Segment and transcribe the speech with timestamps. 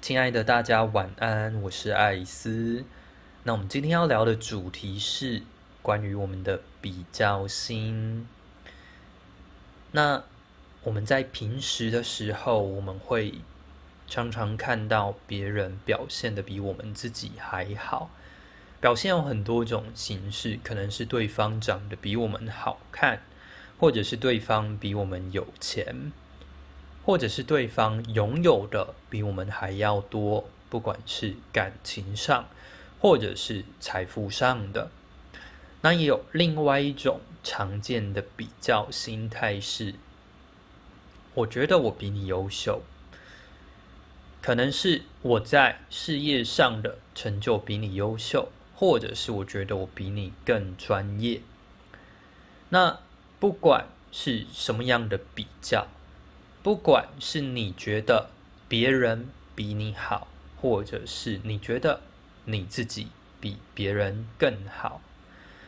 [0.00, 2.86] 亲爱的大家晚安，我是艾斯。
[3.44, 5.42] 那我们今天要聊的主题是
[5.82, 8.26] 关于我们的比较心。
[9.92, 10.24] 那
[10.84, 13.34] 我们在平时的时候，我们会
[14.08, 18.10] 常常看到别人表现的比我们自己还好。
[18.80, 23.20] 表现有很多种形式，可能是对方长得比我们好看，
[23.78, 26.10] 或者是对方比我们有钱。
[27.04, 32.48] 或者是对方拥有的比我们还要多，不管是感情上，
[33.00, 34.90] 或者是财富上的，
[35.80, 39.94] 那也有另外一种常见的比较心态是：
[41.34, 42.82] 我觉得我比你优秀，
[44.42, 51.40] 可能是我在事业上的成就比你优秀，或者是我觉得我比你更专业。
[52.68, 53.00] 那
[53.40, 55.88] 不管是什么样的比较。
[56.62, 58.30] 不管是你觉得
[58.68, 60.28] 别人比你好，
[60.60, 62.02] 或者是你觉得
[62.44, 63.08] 你自己
[63.40, 65.00] 比别人更好，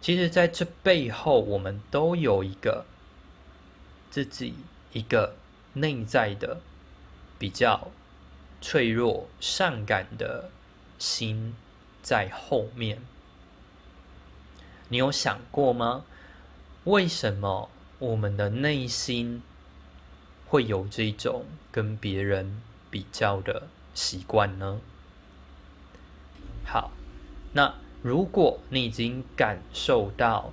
[0.00, 2.84] 其实在这背后，我们都有一个
[4.10, 4.54] 自己
[4.92, 5.36] 一个
[5.72, 6.60] 内在的
[7.38, 7.88] 比较
[8.60, 10.50] 脆弱、善感的
[10.98, 11.54] 心
[12.02, 13.00] 在后面。
[14.88, 16.04] 你有想过吗？
[16.84, 19.42] 为什么我们的内心？
[20.46, 24.80] 会有这种跟别人比较的习惯呢？
[26.64, 26.90] 好，
[27.52, 30.52] 那如果你已经感受到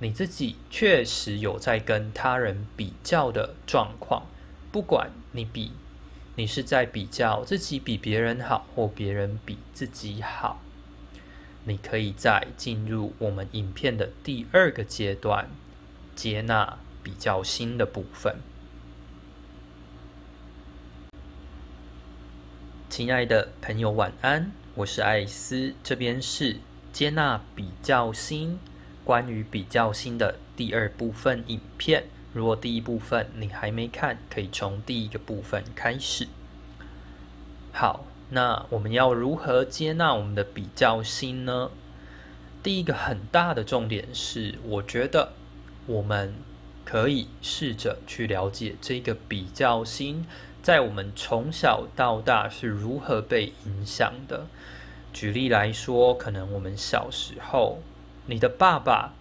[0.00, 4.26] 你自己确实有在跟他人比较的状况，
[4.70, 5.72] 不管你比
[6.36, 10.60] 你是在比较自己比别人好，或别人比自己好，
[11.64, 15.48] 你可以再进入我们影片的第二个阶段，
[16.16, 18.36] 接纳比较新的部分。
[22.92, 24.52] 亲爱的朋友，晚安！
[24.74, 26.58] 我是艾斯，这边是
[26.92, 28.58] 接纳比较心，
[29.02, 32.04] 关于比较心的第二部分影片。
[32.34, 36.28] 如果第一部分你还没看，可以从第一个部分开始。
[37.72, 41.70] 好，那我们要如何接纳我们的比较心呢？
[42.62, 45.32] 第一个很大的重点是，我觉得
[45.86, 46.34] 我们
[46.84, 50.26] 可以试着去了解这个比较心。
[50.62, 54.46] 在我们从小到大是如何被影响的？
[55.12, 57.80] 举例来说，可能我们小时候，
[58.26, 59.12] 你的爸爸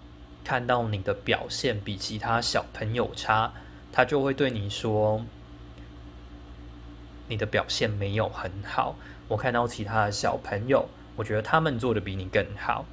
[0.44, 3.54] 看到你的表现比其他小朋友差，
[3.92, 5.26] 他就会对你说
[7.28, 8.96] ：“你的表现没有很好。”
[9.28, 12.86] 我看到其他的小朋友，我觉得他们做的比你更好。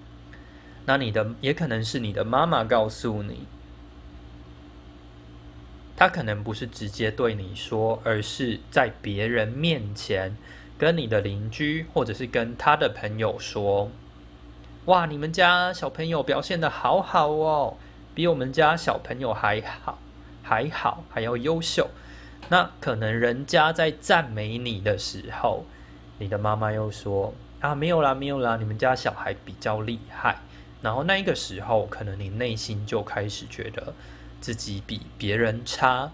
[0.86, 3.47] 那你的也可能是你的妈妈告诉你。
[5.98, 10.36] 他可能不是直接对你说，而是在别人面前
[10.78, 13.91] 跟你的邻居或者是跟他的朋友说
[14.86, 17.76] ：“哇，你们家小朋友表现的好好哦，
[18.14, 19.98] 比我们家小朋友还好，
[20.41, 21.91] 还好，还要优秀。”
[22.48, 25.65] 那可能人家在赞美你的时候，
[26.19, 30.38] 你的妈妈又说：“啊，没有啦，没有啦，你们家小孩比较厉害。”
[30.80, 33.92] 然后那一个时候，可能你内心就开始觉得。
[34.41, 36.12] 自己比别人差，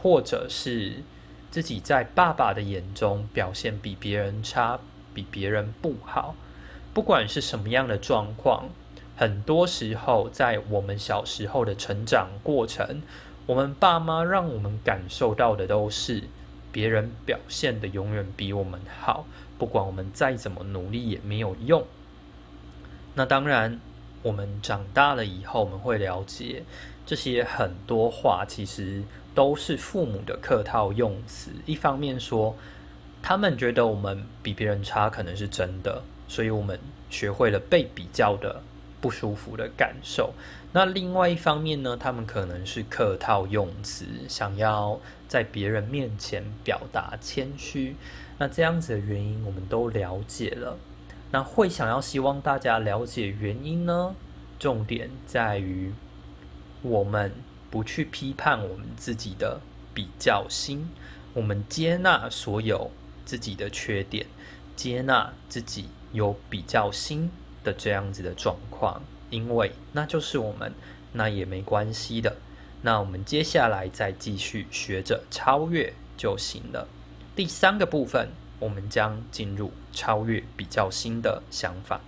[0.00, 1.02] 或者是
[1.50, 4.78] 自己在爸爸的眼中表现比别人差，
[5.12, 6.34] 比别人不好。
[6.92, 8.68] 不管是什么样的状况，
[9.16, 13.02] 很多时候在我们小时候的成长过程，
[13.46, 16.24] 我们爸妈让我们感受到的都是
[16.70, 19.26] 别人表现的永远比我们好，
[19.58, 21.84] 不管我们再怎么努力也没有用。
[23.14, 23.80] 那当然，
[24.22, 26.64] 我们长大了以后，我们会了解。
[27.06, 29.02] 这些很多话其实
[29.34, 31.50] 都是父母的客套用词。
[31.66, 32.56] 一方面说，
[33.22, 36.78] 他们觉得我们比别人差，可能是真的，所以我们
[37.10, 38.62] 学会了被比较的
[39.00, 40.32] 不舒服的感受。
[40.72, 44.98] 那另外一方面呢，他们可能是客套用词，想要
[45.28, 47.96] 在别人面前表达谦虚。
[48.38, 50.78] 那这样子的原因，我们都了解了。
[51.30, 54.14] 那会想要希望大家了解原因呢？
[54.58, 55.92] 重点在于。
[56.84, 57.32] 我们
[57.70, 59.58] 不去批判我们自己的
[59.94, 60.90] 比较心，
[61.32, 62.90] 我们接纳所有
[63.24, 64.26] 自己的缺点，
[64.76, 67.30] 接纳自己有比较心
[67.64, 70.74] 的这样子的状况，因为那就是我们，
[71.14, 72.36] 那也没关系的。
[72.82, 76.86] 那我们接下来再继续学着超越就行了。
[77.34, 78.28] 第三个部分，
[78.60, 82.02] 我们将进入超越比较心的想法。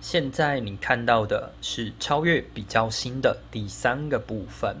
[0.00, 4.76] 现在你看到的是超越比较新的第三个部分。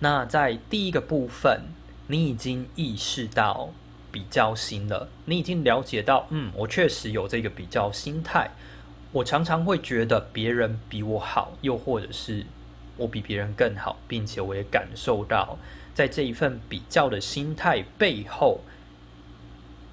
[0.00, 1.62] 那在第一个部分，
[2.06, 3.70] 你已经意识到
[4.10, 8.50] 比较心了，你已经了解到，嗯，我确实有这个比较心态。
[9.12, 12.44] 我常常会觉得别人比我好，又或者是
[12.96, 15.58] 我比别人更好，并且我也感受到，
[15.94, 18.62] 在这一份比较的心态背后，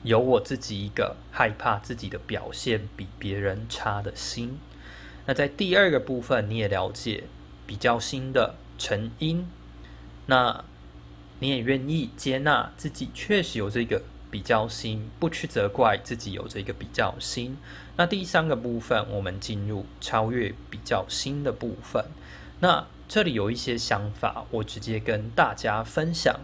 [0.03, 4.59] 有我自己一个害怕自己的表现比别人差的心。
[5.25, 7.25] 那在第二个部分，你也了解
[7.68, 9.48] 比较心的成因，
[10.25, 10.63] 那
[11.39, 14.01] 你也愿意接纳自己确实有这个
[14.31, 17.57] 比较心，不去责怪自己有这个比较心。
[17.97, 22.06] 那第三个部分，我们进入超越比较心的部分。
[22.62, 26.39] 那这里有一些想法，我直接跟大家分享。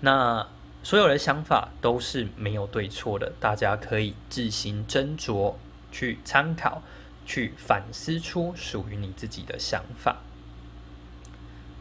[0.00, 0.46] 那
[0.84, 5.54] 所有的想法都是没有对错的，大家可以自行斟酌
[5.90, 6.80] 去参考。
[7.26, 10.18] 去反思出属于你自己的想法。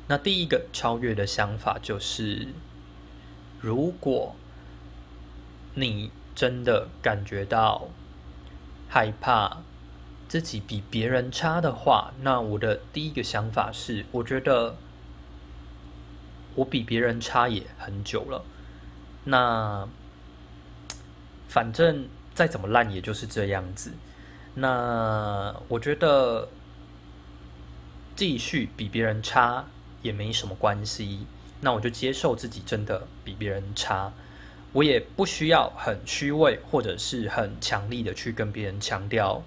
[0.08, 2.48] 那第一个超越的想法就是：
[3.60, 4.38] 如果
[5.76, 7.90] 你真的感觉到
[8.88, 9.58] 害怕
[10.30, 14.78] 自己比别人差的话，那我的第一个想法是，我觉得
[16.56, 18.46] 我比别人差也很久了。
[19.26, 19.88] 那
[21.48, 23.92] 反正再怎么烂，也就是这样子。
[24.56, 26.50] 那我觉得
[28.16, 29.66] 继续比别人差
[30.02, 31.26] 也没什么关系。
[31.62, 34.12] 那我就接受自己真的比别人差，
[34.74, 39.42] 我也不需要很虚伪或者是很强力的去跟别人强调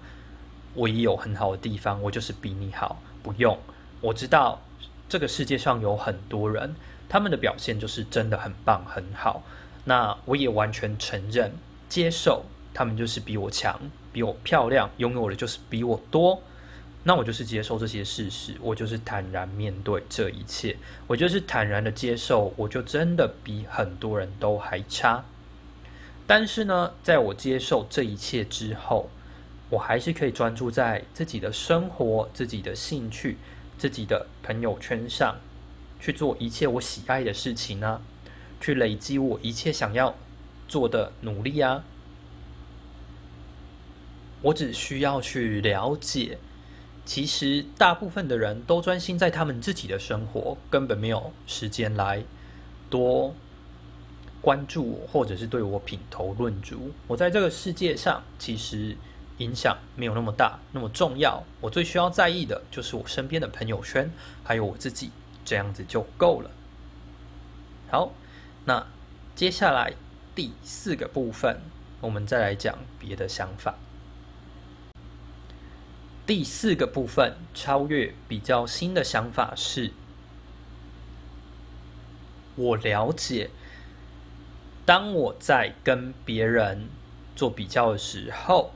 [0.73, 2.99] 我也有很好的地方，我就是比你好。
[3.21, 3.59] 不用，
[4.01, 4.61] 我知道
[5.07, 6.75] 这个世界上有很多人，
[7.07, 9.43] 他们的表现就是真的很棒很好。
[9.87, 11.53] 那我也完全承认
[11.87, 12.43] 接受。
[12.73, 13.79] 他们就是比我强，
[14.13, 16.43] 比我漂亮，拥有的就是比我多。
[17.05, 25.25] 那我就是接受这些事实，我就是坦然面对这一切，我就是坦然的接受，我就真的比很多人都还差。
[26.27, 29.09] 但是呢，在我接受这一切之后，
[29.71, 33.37] 我还是可以专注在自己的生活、自己的兴趣、
[33.79, 35.37] 自己的朋友圈上，
[35.99, 38.01] 去做一切我喜爱的事情呢，
[38.59, 40.15] 去累积我一切想要
[40.67, 41.83] 做的努力啊。
[44.41, 46.37] 我只需要去了解，
[47.05, 52.23] 其实大部分的人都专心在他们自己的生活，根本没有时间来
[52.89, 53.33] 多
[54.39, 56.91] 关注我，或者是对我品头论足。
[57.07, 58.95] 我在这个世界上，其实
[59.39, 61.43] 影响没有那么大，那么重要。
[61.59, 64.09] 我最需要在意的就是我身边的朋友圈，
[64.43, 65.09] 还有我自己，
[65.43, 66.51] 这样子就够了。
[67.89, 68.11] 好，
[68.67, 68.85] 那
[69.33, 69.93] 接下来
[70.35, 71.61] 第四个部分，
[72.01, 73.75] 我们再来讲别的想法。
[76.25, 79.93] 第四个部分，超越比较新的想法是，
[82.57, 83.51] 我了解，
[84.85, 86.89] 当我在跟别人
[87.37, 88.73] 做比较的时候，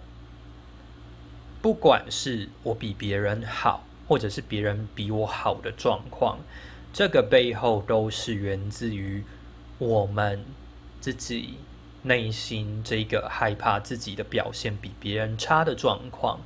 [1.62, 6.40] 不管是我比别人好，或者是别人比我好的状况，
[6.94, 9.26] 这个背后都是源自于
[9.82, 10.46] 我们
[11.00, 11.56] 自己
[12.04, 16.42] 内心这个害怕自己的表现比别人差的状况。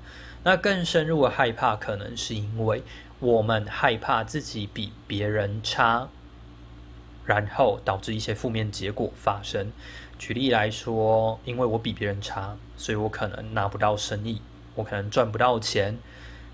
[0.46, 2.82] 那更深入的害怕，可能是因为
[3.20, 6.08] 我们害怕自己比别人差，
[7.26, 9.70] 然后导致一些负面结果发生。
[10.18, 14.42] 举例来说，因为我比别人差，所以我可能拿不到生意，
[14.75, 15.98] 我可能赚不到钱，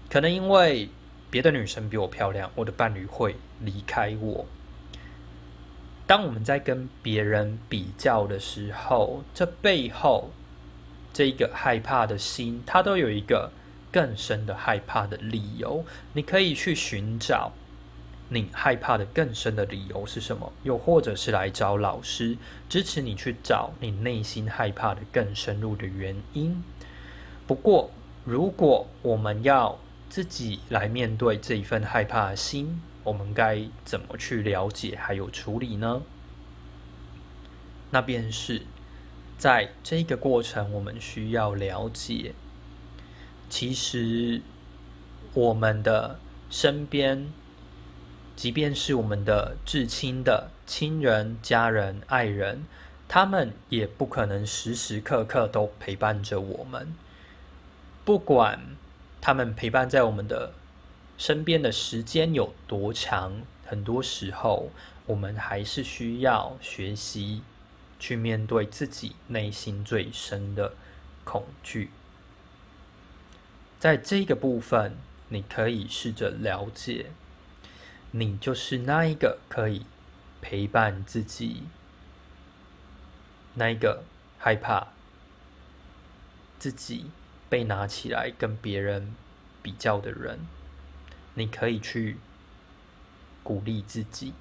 [0.09, 0.89] 可能因为
[1.29, 4.47] 别的女生比我漂亮，我的伴侣会离开我。
[6.11, 10.31] 当我们在跟别人比较的时候，这背后
[11.13, 13.49] 这一个害怕的心，它都有一个。
[13.93, 17.51] 更深的害怕的理由，你可以去寻找
[18.29, 22.37] 你害怕的更深的理由是什么，又或者是来找老师
[22.67, 26.61] 支持你去找你内心害怕的更深入的原因。
[27.47, 27.89] 不过，
[28.25, 29.77] 如果我们要
[30.09, 36.01] 自己来面对这一份害怕的心，我们该怎么去了解还有处理呢？
[37.89, 38.61] 那便是
[39.37, 42.33] 在这个过程，我们需要了解。
[43.49, 44.41] 其实，
[45.33, 47.27] 我们的身边，
[48.35, 52.65] 即便是我们的至亲的亲人、家人、爱人，
[53.09, 56.93] 他们也不可能时时刻刻都陪伴着我们。
[58.05, 58.59] 不管
[59.19, 60.53] 他们陪伴在我们的
[61.21, 64.71] 身边的时间有多长，很多时候，
[65.05, 67.43] 我们还是需要学习
[67.99, 70.73] 去面对自己内心最深的
[71.23, 71.91] 恐惧。
[73.79, 74.97] 在这个部分，
[75.29, 77.11] 你可以试着了解，
[78.09, 79.85] 你就是那一个可以
[80.41, 81.65] 陪伴自己，
[83.53, 84.03] 那一个
[84.39, 84.87] 害怕
[86.57, 87.11] 自己
[87.47, 89.13] 被拿起来跟别人
[89.61, 90.39] 比较的人，
[91.33, 92.17] 你可以去
[93.43, 94.33] 鼓励自己，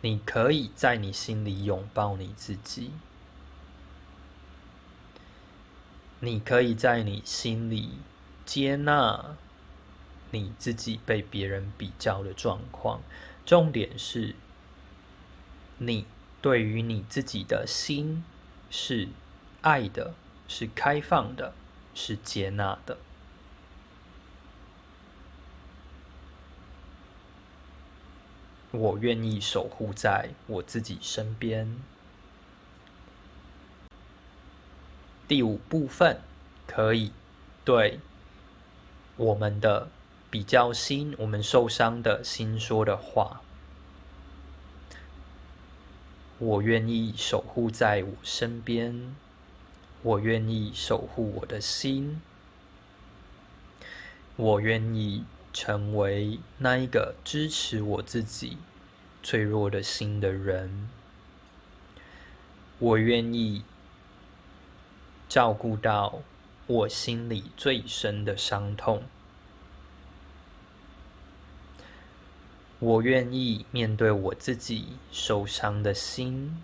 [0.00, 2.92] 你可以在你心里拥抱你自己，
[6.20, 7.98] 你可以在你心里
[8.44, 9.36] 接纳。
[10.32, 13.00] 你自己被别人比较的状况，
[13.46, 14.34] 重点是，
[15.78, 16.04] 你
[16.42, 18.24] 对于你自己的心
[18.68, 19.08] 是
[19.62, 20.14] 爱的，
[20.48, 21.54] 是开放的，
[21.96, 22.96] 是接纳的。
[28.70, 31.76] 我愿意守护在我自己身边。
[35.26, 36.20] 第五部分
[36.68, 37.10] 可以
[37.64, 37.98] 对
[39.16, 39.88] 我们的。
[40.28, 43.40] 比较心，我们受伤的心说的话。
[46.38, 49.14] 我愿意守护在我身边，
[50.02, 52.20] 我愿意守护我的心，
[54.36, 58.58] 我愿意成为那一个支持我自己
[59.22, 60.88] 脆弱的心的人。
[62.78, 63.64] 我愿意
[65.28, 66.20] 照顾到
[66.66, 69.02] 我心里最深的伤痛。
[72.78, 76.62] 我愿意面对我自己受伤的心，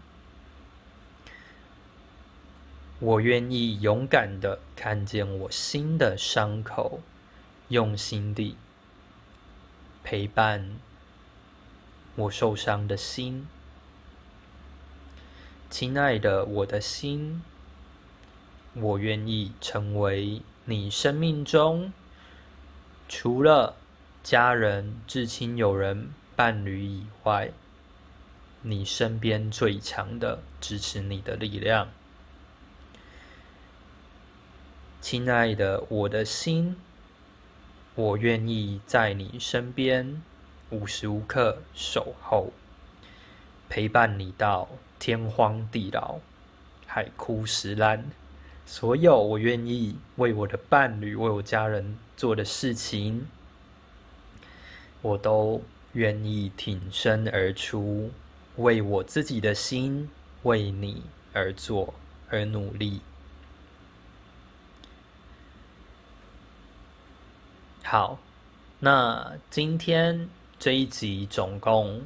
[3.02, 7.00] 我愿意勇敢的看见我心的伤口，
[7.66, 8.56] 用心地
[10.04, 10.76] 陪伴
[12.14, 13.48] 我受伤的心。
[15.68, 17.42] 亲爱的，我的心，
[18.74, 21.92] 我愿意成为你生命中
[23.08, 23.74] 除了。
[24.22, 27.50] 家人、至亲、友人、伴侣以外，
[28.60, 31.88] 你身边最强的支持你的力量，
[35.02, 36.76] 亲爱的，我的心，
[37.96, 40.22] 我愿意在你身边
[40.70, 42.52] 无时无刻守候，
[43.68, 44.68] 陪伴你到
[45.00, 46.20] 天荒地老、
[46.86, 48.04] 海枯石烂。
[48.64, 53.26] 所有我愿意为我的伴侣、为我家人做的事情。
[55.00, 55.62] 我都
[55.94, 58.12] 愿意挺身而出，
[58.54, 60.08] 为我自己的心，
[60.44, 61.92] 为你而做，
[62.30, 63.00] 而努力。
[67.92, 68.18] 好，
[68.80, 72.00] 那今天这一集总共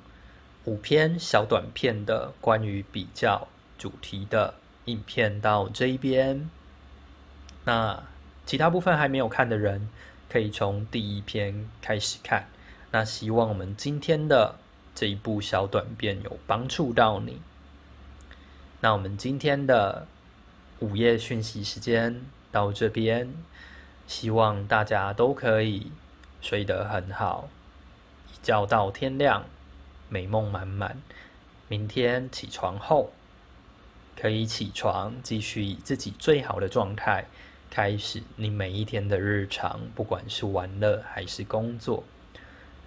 [0.65, 3.47] 五篇小短片的关于比较
[3.79, 4.55] 主题的
[4.87, 6.51] 影片到这一边。
[7.67, 8.03] 那
[8.45, 9.89] 其他部分还没有看的人，
[10.29, 12.49] 可以从第一篇开始看。
[12.91, 14.57] 那希望我们今天的
[14.93, 17.41] 这一部小短片有帮助到你。
[18.81, 20.09] 那我们今天的
[20.81, 23.33] 午夜讯息时间到这边，
[24.07, 25.91] 希望大家都可以
[26.41, 27.49] 睡得很好，
[28.33, 29.45] 一觉到天亮，
[30.09, 31.03] 美梦满满。
[31.69, 33.11] 明天起床后，
[34.17, 37.27] 可以起床，继续以自己最好的状态
[37.69, 42.05] 开始你每一天的日常，不管是玩乐还是工作。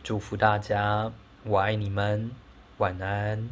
[0.02, 1.12] 祝福大家，
[1.44, 2.32] 我爱你们，
[2.78, 3.50] 晚安。